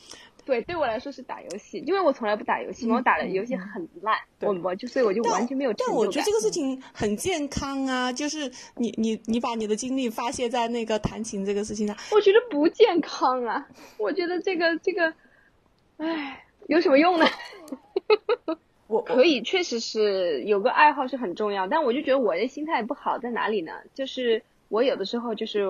[0.49, 5.71] 对，对我来说是打游戏，因为我从来不打游戏，我打的游戏很烂，我我就所以我就完全没有。
[5.73, 13.67] 但我觉得这个事情很健康啊，就是你你你把你的精力发泄在那个弹琴这个事情上，我觉得不健康啊，
[13.99, 15.13] 我觉得这个这个，
[15.97, 17.27] 唉，有什么用呢？
[18.87, 23.73] 我可以，确实是有个爱好是很重要，但我就觉得我的心态不好在哪里呢？
[23.93, 25.67] 就是我有的时候就是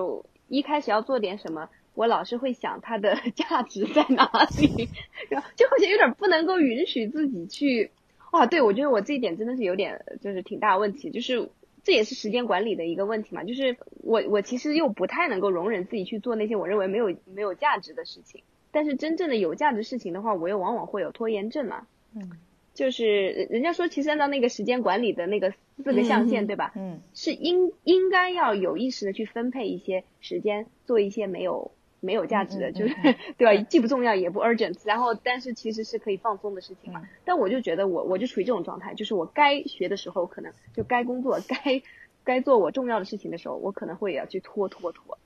[0.48, 1.68] 一开始要做点什么。
[1.94, 4.24] 我老是会想它的 价值在哪
[4.58, 4.88] 里，
[5.28, 7.90] 然后就好像有点不能够允许自己去，
[8.32, 11.50] 哇，对我觉得我这一点真的是有点就是挺大问题，就是
[11.82, 22.30] 这也是时间管理的一个问题嘛，就是我我其实又不太能够容忍自己去做那些我认为没有没有价值的事情，但是真正的有价值事情的话，我又往往会有拖延症嘛，嗯。
[22.72, 25.52] 就是人家说，其实按照那个时间管理的那个
[25.84, 26.72] 四个象限，对吧？
[26.76, 32.94] 嗯，是应应该要有意识的去分配一些时间，做一些没有没有价值的，就是
[33.38, 33.66] 对吧？
[33.68, 37.02] 既不重要也不 urgent，然后但是其实是可以放松的事情嘛。
[37.24, 41.82] 但我就觉得我我就处于这种状态，就是我该学的时候可能就该工作，该
[42.24, 45.18] 该做我重要的事情的时候，我可能会要去拖拖拖。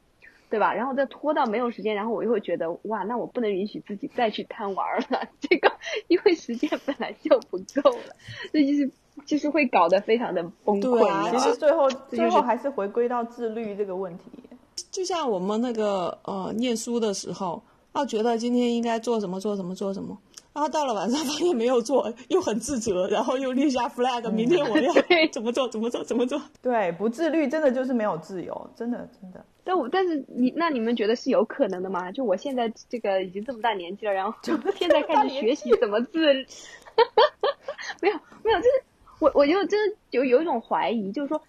[0.50, 0.72] 对吧？
[0.72, 5.28] 然后再拖到没有时间，然后我又会觉得哇，那我不能允许自己再去贪玩了。
[5.40, 5.72] 这个
[6.06, 8.14] 因为时间本来就不够了，
[8.52, 8.90] 这就是
[9.26, 11.30] 就是会搞得非常的崩溃。
[11.32, 14.24] 其实最后最后还是回归到自律这个问题。
[14.94, 20.16] 就像我们那个呃念书的时候，啊，觉得今天应该做什么做什么做什么。
[20.52, 24.92] 然后到了晚上 发现没有做，又很自责，然后又立下 flag，明天我要
[25.32, 26.40] 怎么做怎么做怎么做。
[26.62, 29.44] 对，不自律真的就是没有自由，真的真的。
[29.64, 32.12] 但我但是你那你们觉得是有可能的吗？
[32.12, 34.38] 就我现在这个已经这么大年纪了，然后
[34.78, 36.20] 现在开始学习怎么自，
[38.00, 38.70] 没有没有，就是
[39.18, 41.42] 我我就真的有有一种怀疑，就是说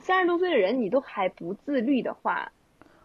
[0.00, 2.50] 三十多岁的人你都还不自律的话。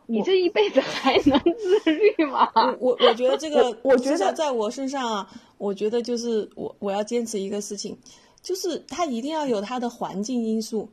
[0.07, 2.49] 你这一辈子还能自律吗？
[2.79, 7.97] 我我觉得这个， 我觉得在我身上啊，我觉得就是我我要坚持一个事情，
[8.41, 10.89] 就是他一定要有他的环境因素，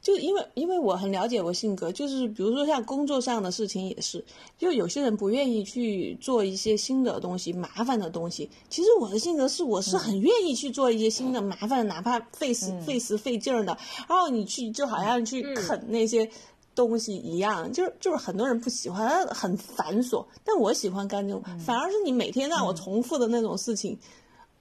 [0.00, 4.24] 就因为因为我很了解我性格，就是比如说像工作上的事情也是，
[4.58, 8.48] 就有些人不愿意去做一些新的东西、麻烦的东西。
[8.70, 13.76] 其实我的性格是我是很愿意去做一些新的麻烦，哪怕费时费时费劲儿的。
[14.08, 16.30] 然后你去就好像去啃那些
[16.74, 20.24] 东西一样，就是就是很多人不喜欢，很繁琐。
[20.44, 23.98] 但我喜欢干这种，反而是你每天让我重复的那种事情，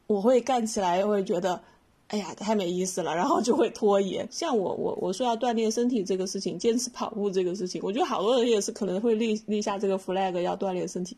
[0.07, 1.61] 我会干起来会觉得。
[2.09, 4.27] 哎呀，太没意思了，然后就会拖延。
[4.29, 11.17] 像我，我我说要锻炼身体这个事情，坚持跑步这个事情，我觉得好多人也是可能会立立下这个 flag 要锻炼身体，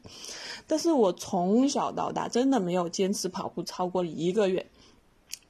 [0.67, 4.65] 但是我从小到大真的没有坚持跑步超过一个月，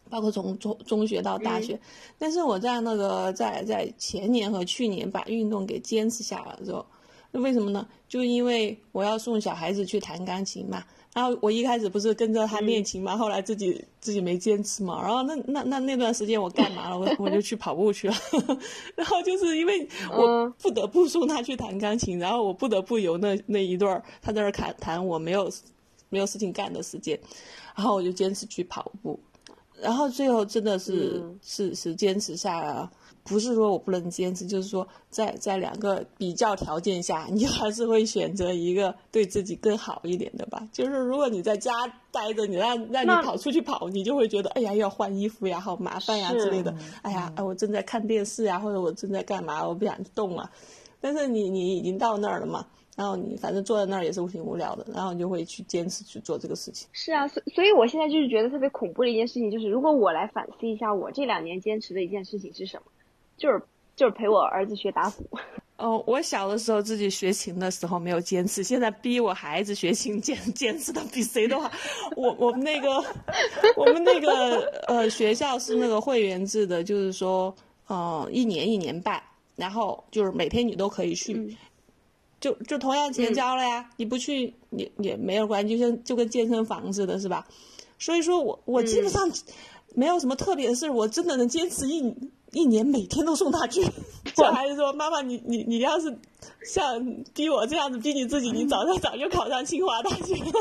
[0.10, 1.80] 包括从中中学到大学。
[2.18, 6.86] 但是我在那个在在前年和去年把运动给坚持下来之后，
[7.32, 7.88] 那为什么呢？
[8.08, 10.84] 就因为我要送小孩子去弹钢琴嘛。
[11.14, 15.02] 然后我一开始不是跟着他练琴嘛，后来自己自己没坚持嘛。
[15.02, 17.00] 然后那那那那段时间我干嘛了？
[17.00, 18.16] 我我就去跑步去了。
[18.98, 25.50] 然后就是因为我不得不送他去弹钢琴，然后我不得不有那那一段他在那弹弹，我没有
[26.10, 27.18] 没有事情干的时间，
[27.78, 29.18] 然后我就坚持去跑步。
[29.82, 32.92] 然后最后真的是是是坚持下来了。
[33.28, 40.62] 不是说我不能坚持，就是说在在两个比较条件下，你还是会选择一个对自己更好一点的吧。
[40.72, 41.72] 就是如果你在家
[42.12, 46.76] 待着，你让让你跑出去跑，你就会觉得哎呀要换衣服呀，好麻烦呀之类的。
[47.02, 50.52] 哎呀，我正在看电视呀，或者我正在干嘛，我不想动了。
[51.02, 56.88] 但是你你已经到那儿了嘛，然后你反正坐在那儿也是挺无聊的，然后你就会去坚持去做这个事情。
[56.94, 62.92] 是啊，所所以我现在就是觉得特别恐怖的一件事情，就是如果我来反思一下，我这两年坚持的一件事情是什么？
[63.38, 63.62] 就是
[63.96, 65.26] 就是陪我儿子学打鼓。
[65.78, 71.70] 哦，我小的时候自己学琴的时候没有坚持，现在逼我孩子学琴坚坚持的比谁都好。
[72.16, 73.04] 我我们那个
[73.76, 77.54] 我们那个呃学校是那个会员制的，就是说
[77.88, 79.22] 呃一年一年半，
[79.58, 81.58] 然后就是每天你都可以去，
[82.40, 87.48] 就就同样钱交了呀，你不去也也没有关系，就像就跟健身房似的，是吧？
[88.00, 89.32] 所以说我我基本上
[89.94, 92.16] 没有什么特别的事，我真的能坚持一。
[92.52, 93.84] 一年每天都送他去，
[94.38, 96.18] 小孩子说：“妈妈，你你你要是
[96.64, 100.52] 像逼我这样子逼你自己，你早上早就考上清华大学了。”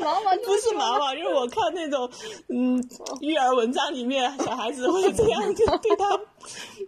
[0.00, 2.08] 毛毛不是毛毛，因为我看那种
[2.46, 2.80] 嗯
[3.20, 6.20] 育儿文章里面，小孩子会这样 子对他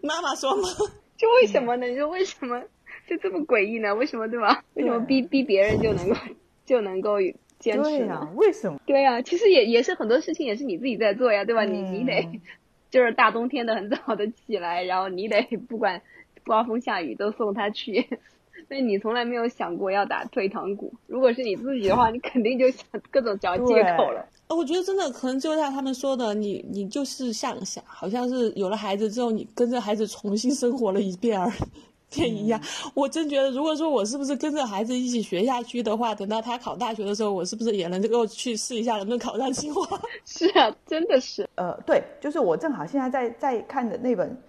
[0.02, 0.68] 妈妈说吗？
[1.24, 1.86] 就为什么呢？
[1.86, 2.62] 你说为什么
[3.08, 3.94] 就这么诡异呢？
[3.94, 4.62] 为什么对吧？
[4.74, 6.16] 为什么逼逼别人就能够
[6.66, 7.16] 就能够？
[7.60, 7.72] 对
[8.06, 8.78] 呀，为什么？
[8.84, 11.64] 对呀，其实也也是很多事情也是你自己在做呀，对吧？
[11.64, 12.28] 你你得
[12.90, 16.02] 就是大冬天的很早的起来，然后你得不管
[16.44, 18.06] 刮风下雨都送他去。
[18.68, 20.92] 那你从来没有想过要打退堂鼓？
[21.06, 24.28] 如果是你自己的话，你肯定就想各种找借口了。
[24.48, 31.52] 我觉得真的可能就像他们说的，你你就是像想，好像是有了孩子之后，你跟着孩子重新生活了一遍而已。
[32.16, 32.60] 一样，
[32.94, 40.00] 我真觉得，如果说我是不是跟着孩子一起学下去的话，等到他考大学的时候，我是不是也能够去试一下能不能考上清华？
[40.24, 41.48] 是啊，真的是。
[41.56, 44.40] 呃，对，就是我正好现在在在看的那本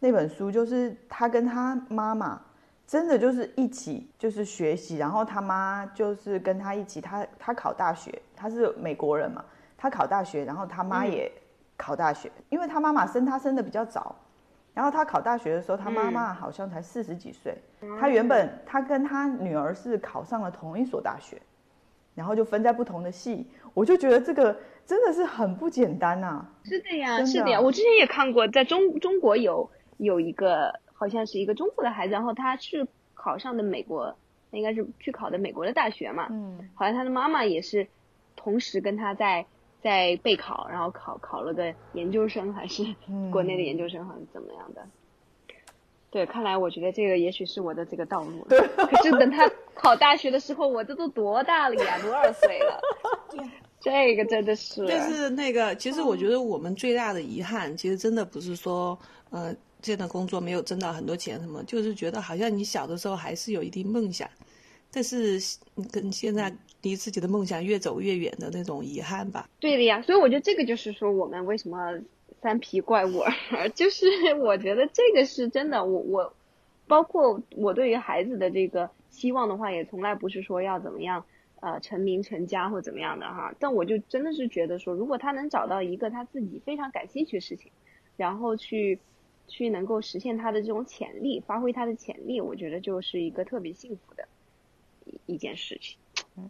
[0.00, 2.38] 那本书，就是他跟他妈妈
[2.86, 9.44] 真的就是一起就是学习，然后他妈就是跟他一起，他他考大学，他是美国人嘛，
[9.76, 11.30] 他考大学，然后他妈也
[11.76, 14.14] 考大学，因为他妈妈生他生的比较早。
[14.74, 17.56] 然后他考大学的时候，他妈妈好像才四十几岁。
[18.00, 21.40] 他原本他跟他女儿是考上了同一所大学，
[22.12, 23.48] 然后就分在不同的系。
[23.72, 26.44] 我就觉得这个真的是很不简单呐。
[26.64, 27.60] 是的呀，是的呀。
[27.60, 34.16] 我之前也看过，在中中国有有一个好像是一个中国的孩子，然后他是考上的美国，
[34.50, 36.28] 应该是去考的美国的大学嘛。
[36.30, 36.70] 嗯。
[36.74, 37.86] 好像他的妈妈也是
[38.34, 39.44] 同时跟他在。
[39.84, 42.82] 在备考，然后考考了个研究生，还是
[43.30, 44.82] 国内的研究生，还是怎么样的？
[46.10, 48.46] 对，看来我觉得这个也许是我的这个道路。
[48.48, 48.58] 对。
[48.66, 51.98] 可是等他考大学的时候，我这都多大了呀？
[52.00, 52.80] 多少岁了？
[53.78, 54.86] 这个真的是。
[54.88, 59.54] 但是那个，其实我觉得我们最大的遗憾，其实真的不是说，呃，
[59.84, 64.28] 这的工作没有挣到很多钱什么，就是觉得好像你小的时候还是有一定梦想，
[64.90, 65.38] 但是
[65.92, 66.52] 跟现在。
[66.84, 69.48] 离自己的梦想越走越远的那种遗憾吧。
[69.58, 71.98] 对的呀，所以我觉得这个就是说，我们为什么
[72.42, 73.22] 三皮怪物，
[73.74, 75.82] 就是我觉得这个是真的。
[75.82, 76.34] 我我，
[76.86, 81.24] 包括我对于孩子的这个希望的话，也从来不是说要怎么样
[81.60, 83.54] 呃成名成家或怎么样的哈。
[83.58, 87.72] 但我就真的是觉得说，如果他能找到一个他自己非常感兴趣的事情，
[88.18, 89.00] 然后去
[89.46, 94.26] 去能够实现他的这种潜力，发挥他的潜力，我觉得就是一个特别幸福的
[95.04, 95.96] 一一件事情。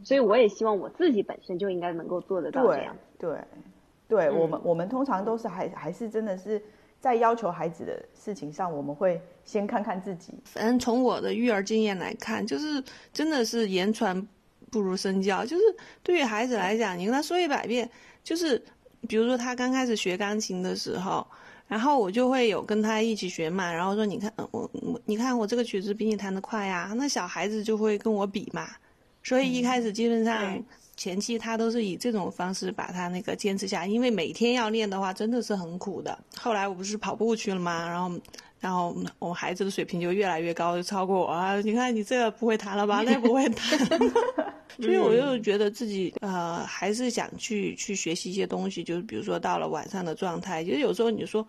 [0.02, 2.96] 所以我也希望我自己本身就应该能够做得到这样。
[3.18, 3.38] 对，
[4.08, 6.62] 对，我们我们通常都是还还是真的是
[7.00, 10.32] 在要求孩子的事情上，我们会先看看自己。
[10.44, 14.26] 反正从我的育儿经验来看，就是真的是言传
[14.70, 15.44] 不如身教。
[15.44, 15.62] 就是
[16.02, 17.90] 对于孩子来讲，你跟他说一百遍，
[18.22, 18.62] 就是
[19.06, 21.26] 比如说他刚开始学钢琴的时候，
[21.66, 28.68] 然后我就会有跟他一起学嘛，然后说你看我我你看我这个曲子比你弹得快呀，那小孩子就会跟我比嘛。
[29.22, 30.62] 所以一开始基本上。
[30.96, 36.16] 前期他都是以这种方式把他那个坚持下，因为每天要练的话真的是很苦的。
[36.36, 37.88] 后来我不是跑步去了嘛？
[37.88, 38.16] 然后，
[38.64, 41.60] 然后我孩子的水平就越来越高，就超过我啊！
[41.60, 43.02] 你看你这个不会弹了吧？
[43.04, 43.78] 那不会弹。
[44.80, 51.46] 所以我就觉得自己呃还是想去去学习一些东西，就是比如说到了晚上的状态，其实有时候你说。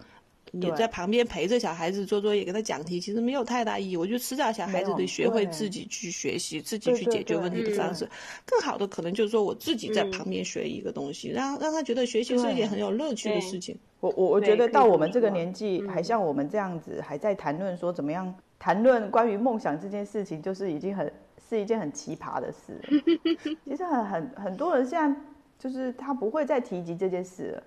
[0.51, 3.97] 你在旁边陪着小孩子做作业，给他讲题，其实没有太大意义。
[3.97, 8.07] 我觉得迟早小孩子得学会自己去学习，自己去解决问题的方式。
[8.45, 13.77] 更好的可能就是说，我自己在旁边学一个东西，让让他觉得学习是一件很有乐趣的事情。
[13.99, 21.11] 我我我觉得到我们这个年纪，还像我们这样子，还在谈论说怎么样谈论关于梦想这件事情，就是已经很
[21.49, 22.79] 是一件很奇葩的事。
[23.65, 25.19] 其实很很很多人现在
[25.57, 27.63] 就是他不会再提及这件事了。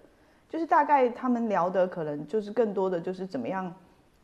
[0.48, 3.72] 就是大概他们聊的可能就是更多的就是怎么样，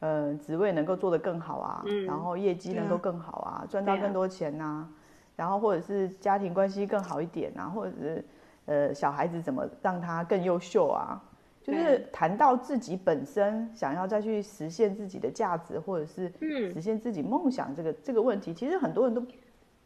[0.00, 4.88] 呃，职位能够做得更好啊，然后业绩能够更好啊，赚到更多钱呐，
[5.37, 8.24] 然后或者是家庭关系更好一点啊，或者是
[8.66, 11.22] 呃小孩子怎么让他更优秀啊，
[11.62, 16.32] 就是谈到自己本身想要再去实现自己的价值或者是
[16.72, 19.22] 实现自己梦想这个这个问题，其实很多人都。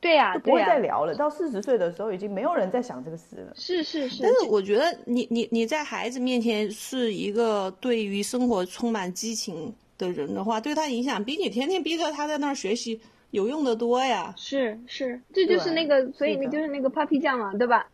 [0.01, 1.15] 对呀，不会再聊了。
[1.15, 3.53] 到四十岁的时候，已经没有人在想这个事了。
[3.57, 4.23] 是是是。
[4.23, 13.01] 但是我觉得，你你你在孩子面前是一个对于生活充满激情的人的话，对他影响比你天天逼着他在那儿学习
[13.33, 14.33] 有用的多呀。
[14.37, 17.89] 是是，这就是那个，所以那就是那个 Papi 酱嘛，对吧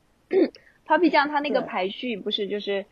[0.87, 2.85] ？Papi 酱他那个排序不是就是。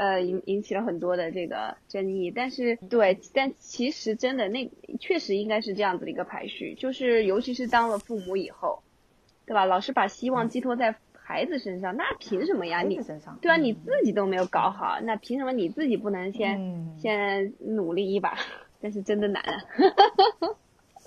[0.00, 8.82] 呃，引引起了很多的这个争议，但是对，但其实真的那确实应该是这样子的一个排序，就是尤其是当了父母以后，
[9.44, 9.66] 对吧？
[9.66, 12.80] 老是把希望寄托在孩子身上，那凭什么呀？
[12.80, 12.98] 你
[13.42, 18.34] 对啊，你自己都没有搞好，那凭什么你自己不能先先努力一把？
[18.80, 19.62] 但是真的难啊！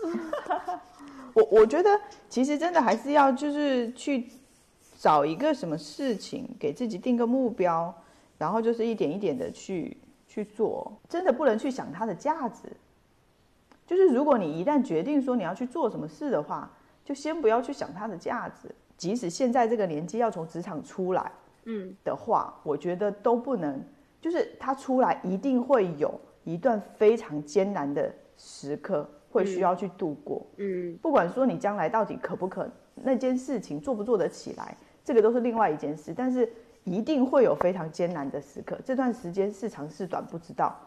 [1.34, 1.90] 我我觉得
[2.30, 4.28] 其实真的还是要就是去
[5.00, 7.92] 找一个什么事情，给自己定个目标。
[8.44, 9.96] 然后就是一点一点的去
[10.28, 12.64] 去做，真的不能去想它的价值。
[13.88, 16.70] 就是如果你一旦决定说你要去做什么事的话，
[17.06, 18.70] 就先不要去想它的价值。
[18.98, 21.32] 即使现在这个年纪要从职场出来，
[21.64, 23.82] 嗯的话，我觉得都不能。
[24.20, 30.46] 就是他出来一定会有一段非常艰难的时刻，会需要去度过。
[30.58, 36.14] 嗯，不管说你将来到底可不可那件事情做不做得起来，这个都是另外一件事。
[36.14, 36.52] 但是。
[36.86, 40.78] 一定会有非常艰难的时刻，这段时间是长是短不知道，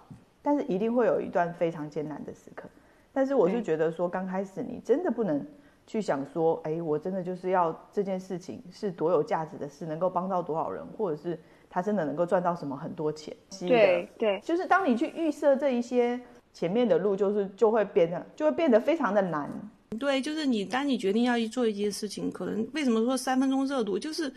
[0.42, 2.68] 但是一定会有一段非常艰难的时刻。
[3.12, 5.42] 但是我是觉得说，刚开始你真的不能
[5.86, 11.38] 去想说，哎，我真的就是要这件事情是多有价值的事，能够帮到多少人，或者是
[11.70, 13.34] 他真的能够赚到什么很多钱。
[13.60, 16.20] 对对，就是当你去预设这一些
[16.52, 19.50] 前面的路，就是就会变得就会变得非常的难。
[19.98, 24.30] 对，就是你当你决定要去做一件事情，可能为什么说三分钟热度，就是。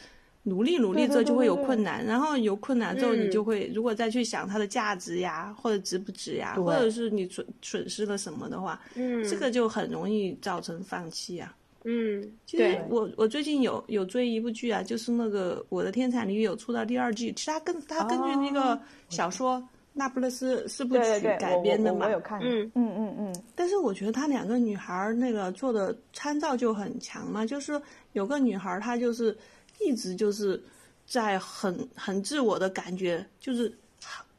[0.44, 11.54] 努力努力之后就会有困难，然后有困难之后你就会，如果再去想它的价值呀，或者值不值呀，或者是你损损失了什么的话，嗯，这个就很容易造成放弃啊。
[11.84, 19.58] 嗯，其实我我最近有有追一部剧啊，就是那个《我的天才女友》出到第二季，其实它根它根据那个小说
[19.94, 21.02] 《那不勒斯四部曲》
[21.40, 22.06] 改编的嘛。
[22.06, 23.44] 我有看，嗯嗯嗯嗯。
[23.56, 27.80] 但是我觉得他两个女孩那个做的参照就很强嘛，就是
[28.14, 29.38] 有个女孩她就是。
[29.80, 30.62] 一直就是
[31.06, 33.72] 在很很自我的感觉，就是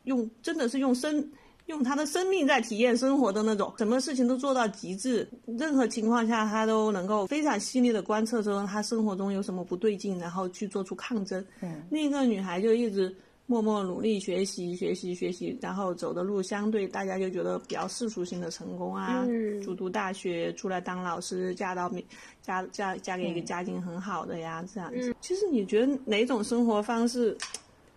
[0.05, 1.27] 用真的是用生
[1.67, 11.45] 用他的生命在体验生活的那种，什么事情都做到极致，任何情况下他都能够非常细腻的观测出他生活中有什么不对劲，然后去做出抗争。
[11.61, 13.15] 嗯，另一个女孩就一直。
[13.51, 19.27] 默默努力学习，学习，学习，然后走的路相对大家就觉得比较世俗性的成功啊，
[19.65, 21.91] 读读大学，出来当老师，嫁到
[22.41, 25.13] 嫁嫁嫁给一个家境很好的呀，这样子。
[25.21, 27.37] 其实你觉得哪种生活方式？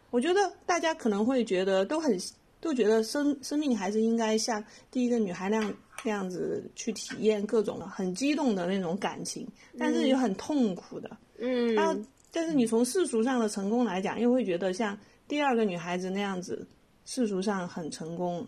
[0.09, 2.19] 我觉得大家可能会觉得都很
[2.59, 5.71] 都觉得生生命还是应该像第一个女孩那样
[6.03, 11.15] 那样子去体验各种很激动的那种感情，但是又很痛苦的。
[11.37, 11.75] 嗯。
[11.75, 11.95] 然后，
[12.31, 14.97] 但是你从世俗上的成功来讲，又会觉得像。
[15.34, 16.63] 第二个女孩子那样子，
[17.06, 18.46] 世俗上很成功，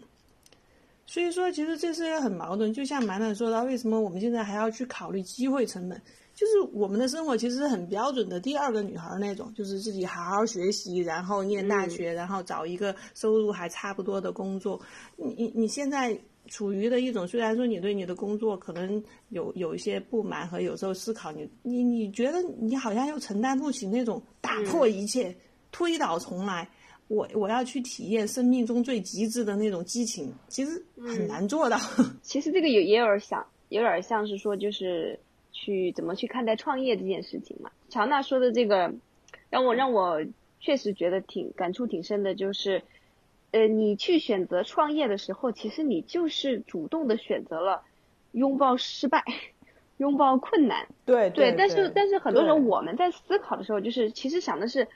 [1.08, 2.72] 所以说其实这是很矛盾。
[2.72, 6.00] 就像满满说到，为什么我们现在还要去考虑机会成本？
[6.36, 14.80] 就是我们的生活其实是很标准的，第二个女孩那种，就是自己好好学习，然后念大学，然后找一个收入还差不多的工作。
[15.16, 16.16] 你你你现在
[16.46, 25.36] 处于的一种，虽然说你对你的工作可能有有一些不满和有时候思考，你你你觉得你好像又承担不起那种打破一切、
[25.72, 26.70] 推倒重来，
[27.08, 31.78] 我我要去体验生命中最极致的那种激情，其实很难做到。
[32.22, 35.20] 其实这个有也有点像，有点像是说就是。
[35.58, 37.72] 去怎么去看待创业这件事情嘛？
[37.88, 38.94] 乔娜说的这个，
[39.50, 40.22] 让我让我
[40.60, 42.84] 确实觉得挺感触挺深的，就是，
[43.52, 47.84] 呃，你去选择创业的时候，其实你就是主动的选择了
[48.34, 49.24] 拥抱失败，
[49.96, 50.90] 拥抱困难。
[51.06, 51.56] 对对。
[51.58, 54.90] 但是但是很多时候我们在思考的时候，就是其实想的是，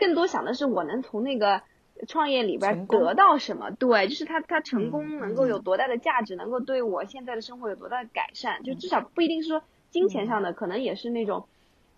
[0.00, 1.62] 更多想的是我能从那个
[2.08, 3.70] 创业里边得到什么？
[3.70, 8.62] 对，就是他他成功能够有多大的价值，能够对我现在的生活有多大的改善？
[8.64, 9.62] 就至少不一定是说。
[9.90, 11.48] 金钱上的可能也是那种，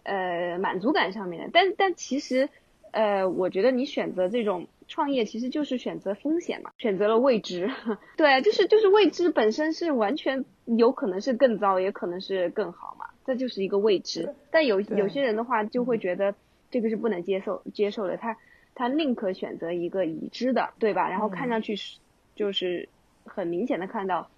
[0.02, 2.48] 呃，满足感上面的，但但其实，
[2.90, 7.70] 呃，我觉得你选择这种创业，其实就是选择风险嘛，选择了未知，
[8.16, 14.34] 对，就是就是未知本身是完全有可能是更糟，也可能是更好嘛，这就是一个未知。
[14.50, 16.34] 但有有些人的话就会觉得
[16.72, 18.36] 这个是不能接受接受的，他
[18.74, 21.08] 他宁可选择一个已知的，对吧？
[21.08, 22.00] 然后看上去是
[22.34, 22.88] 就是
[23.24, 24.28] 很明显的看到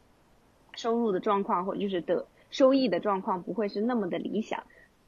[0.75, 2.27] 收入的状况或者就是的。
[2.51, 4.63] 收益的状况不会是那么的理想，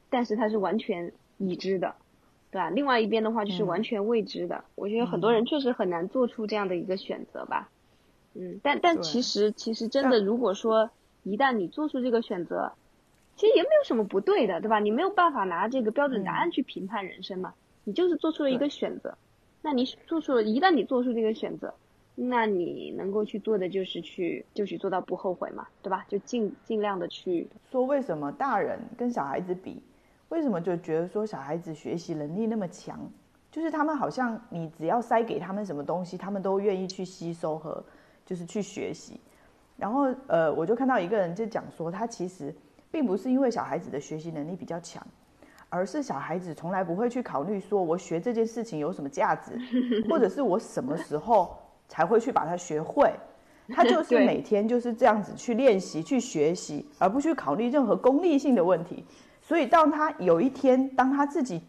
[0.09, 1.95] 但是它是完全已知的，
[2.51, 2.69] 对吧？
[2.69, 4.65] 另外一边的话就是完全未知的。
[4.75, 7.69] 我觉得很多人确实很难做出这样的一个选择吧。
[8.33, 10.89] 嗯，但但其实其实真的，如果说
[11.23, 12.73] 一旦你做出这个选择，
[13.37, 14.79] 其实也没有什么不对的，对吧？
[14.79, 17.53] 你没有办法拿这个标准答案去评判人生嘛，
[17.85, 19.17] 你就是做出了一个选择。
[19.61, 21.73] 那你做出了，一旦你做出这个选择。
[22.19, 26.03] 那你能够去做的就是去，就去做到不后悔嘛，对吧？
[26.07, 29.79] 就尽尽量的去说为什么大人跟小孩子比，
[30.29, 32.99] 为什么就觉得说小孩子学习能力那么强？
[33.51, 37.83] 就是他们好像你只要塞给他们什么东西，他们都愿意去吸收和
[38.25, 39.19] 就是去学习。
[39.77, 42.51] 然后呃，我就看到一个人就讲说，他其实
[42.91, 45.05] 并不是因为小孩子的学习能力比较强，
[45.69, 49.59] 而是小孩子从来不会去考虑说我学这件事情有什么价值，
[50.09, 51.57] 或者是我什么时候。
[51.89, 53.09] 才会去把它学会，
[53.69, 59.05] 他就是每天就是这样子去练习、去学习，而不去考虑任何功利性的问题。
[59.41, 61.61] 所以，当他有一天当他自己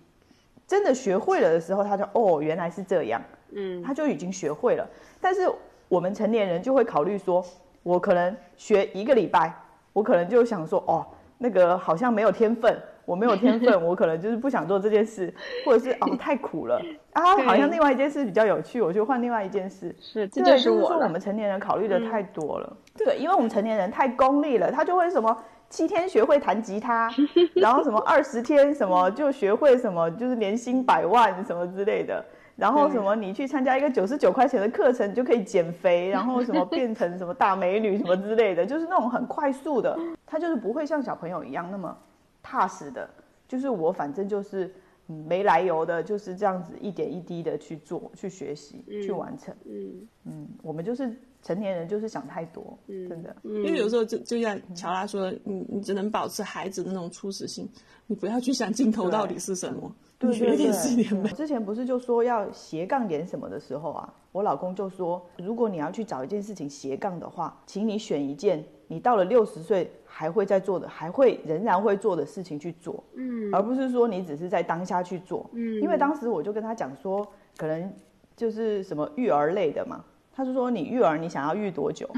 [0.67, 4.85] 真的学会了的时候，他就哦，原来是这样，嗯，他就已经学会了。
[5.21, 5.49] 但是
[5.89, 7.47] 我们成年人就会考虑说，
[7.85, 9.55] 我可能学一个礼拜，
[9.99, 11.05] 我可能就想说，哦，
[11.39, 12.81] 那个好像没有天分。
[13.05, 15.33] 我没有天分， 我可能就是不想做这件事，
[15.65, 16.79] 或者是哦太苦了
[17.15, 19.97] 啊，好像另外一件事比较有趣，我就换另外一件事。
[19.99, 20.87] 是，这就是我。
[20.87, 25.35] 说我们成年人考虑的太多了，对，因为我们成年人太功利了，他就会什么
[25.71, 27.11] 七天学会弹吉他，
[27.57, 32.23] 然后什么二十天什么就学会什么，就是年薪百万什么之类的，
[32.59, 39.97] 然后什么你去参加一个九十九块钱的课程你就可以减肥， 然后什么变成什么大美女什么之类的，就是那种很快速的，
[40.27, 41.97] 他就是不会像小朋友一样那么。
[42.41, 43.09] 踏实的，
[43.47, 44.73] 就是我反正就是
[45.07, 49.55] 没来由的，就是这样子一点一滴的去做、去学习、去完成。
[49.67, 53.35] 嗯嗯，我们就是成年人，就是想太多，真的。
[53.43, 57.69] 因为有时候就就像乔拉说，你你只能保持孩子的那种初始性，
[58.07, 59.93] 你不要去想尽头到底是什么。
[60.19, 61.33] 对对对。
[61.33, 69.91] 之前不是就说要斜杠点什么的时候啊，我老公就说，如果你要去找一件事情斜杠的话，请你选一件你到了六十岁。
[70.11, 77.25] 还会在做的，还会仍然会做的事情去做，嗯，而不是说你只是在当下去做，嗯，因为当时我就跟他讲说，
[77.57, 77.93] 可能
[78.35, 80.05] 就是什么育儿类的嘛，
[80.39, 82.09] 他就说你育儿你想要育多久？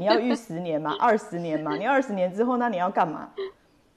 [0.00, 0.96] 你要育十年吗？
[0.98, 1.76] 二十年吗？
[1.76, 3.28] 你二十年之后那你要干嘛？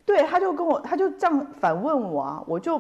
[0.06, 2.80] 对，他就跟我他就这样反问我啊，我就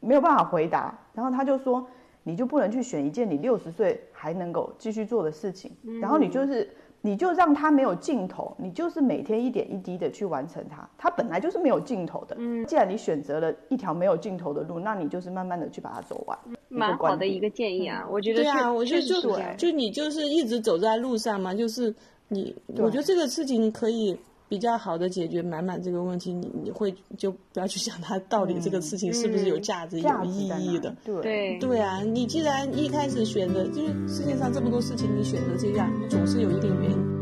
[0.00, 1.86] 没有办法回答，然后他就说
[2.24, 5.70] 你就不能去选一件你六十岁还能够继续做的事情，
[6.00, 6.68] 然后你就是。
[7.06, 12.34] 你就让它没有尽头，你就是每天一点一滴的去完成它，它本来就是没有尽头的。
[12.38, 16.38] 嗯，既然你选择了一条没有尽头的路，那你就是慢慢的去把它走完。
[16.68, 18.42] 蛮好的一个建议啊，我觉得。
[18.42, 19.20] 对啊，我觉得就
[19.58, 21.94] 就你就是一直走在路上嘛，就是
[22.28, 24.18] 你，我觉得这个事情可以。
[24.48, 30.94] 比较好的解决满满这个问题，你你会就不要去想它到底这个事情是不是有价值、有意义的。
[31.04, 37.13] 对对啊，你既然一开始选择，就是世界上这么多事情，你选择这样，总是有一定原因。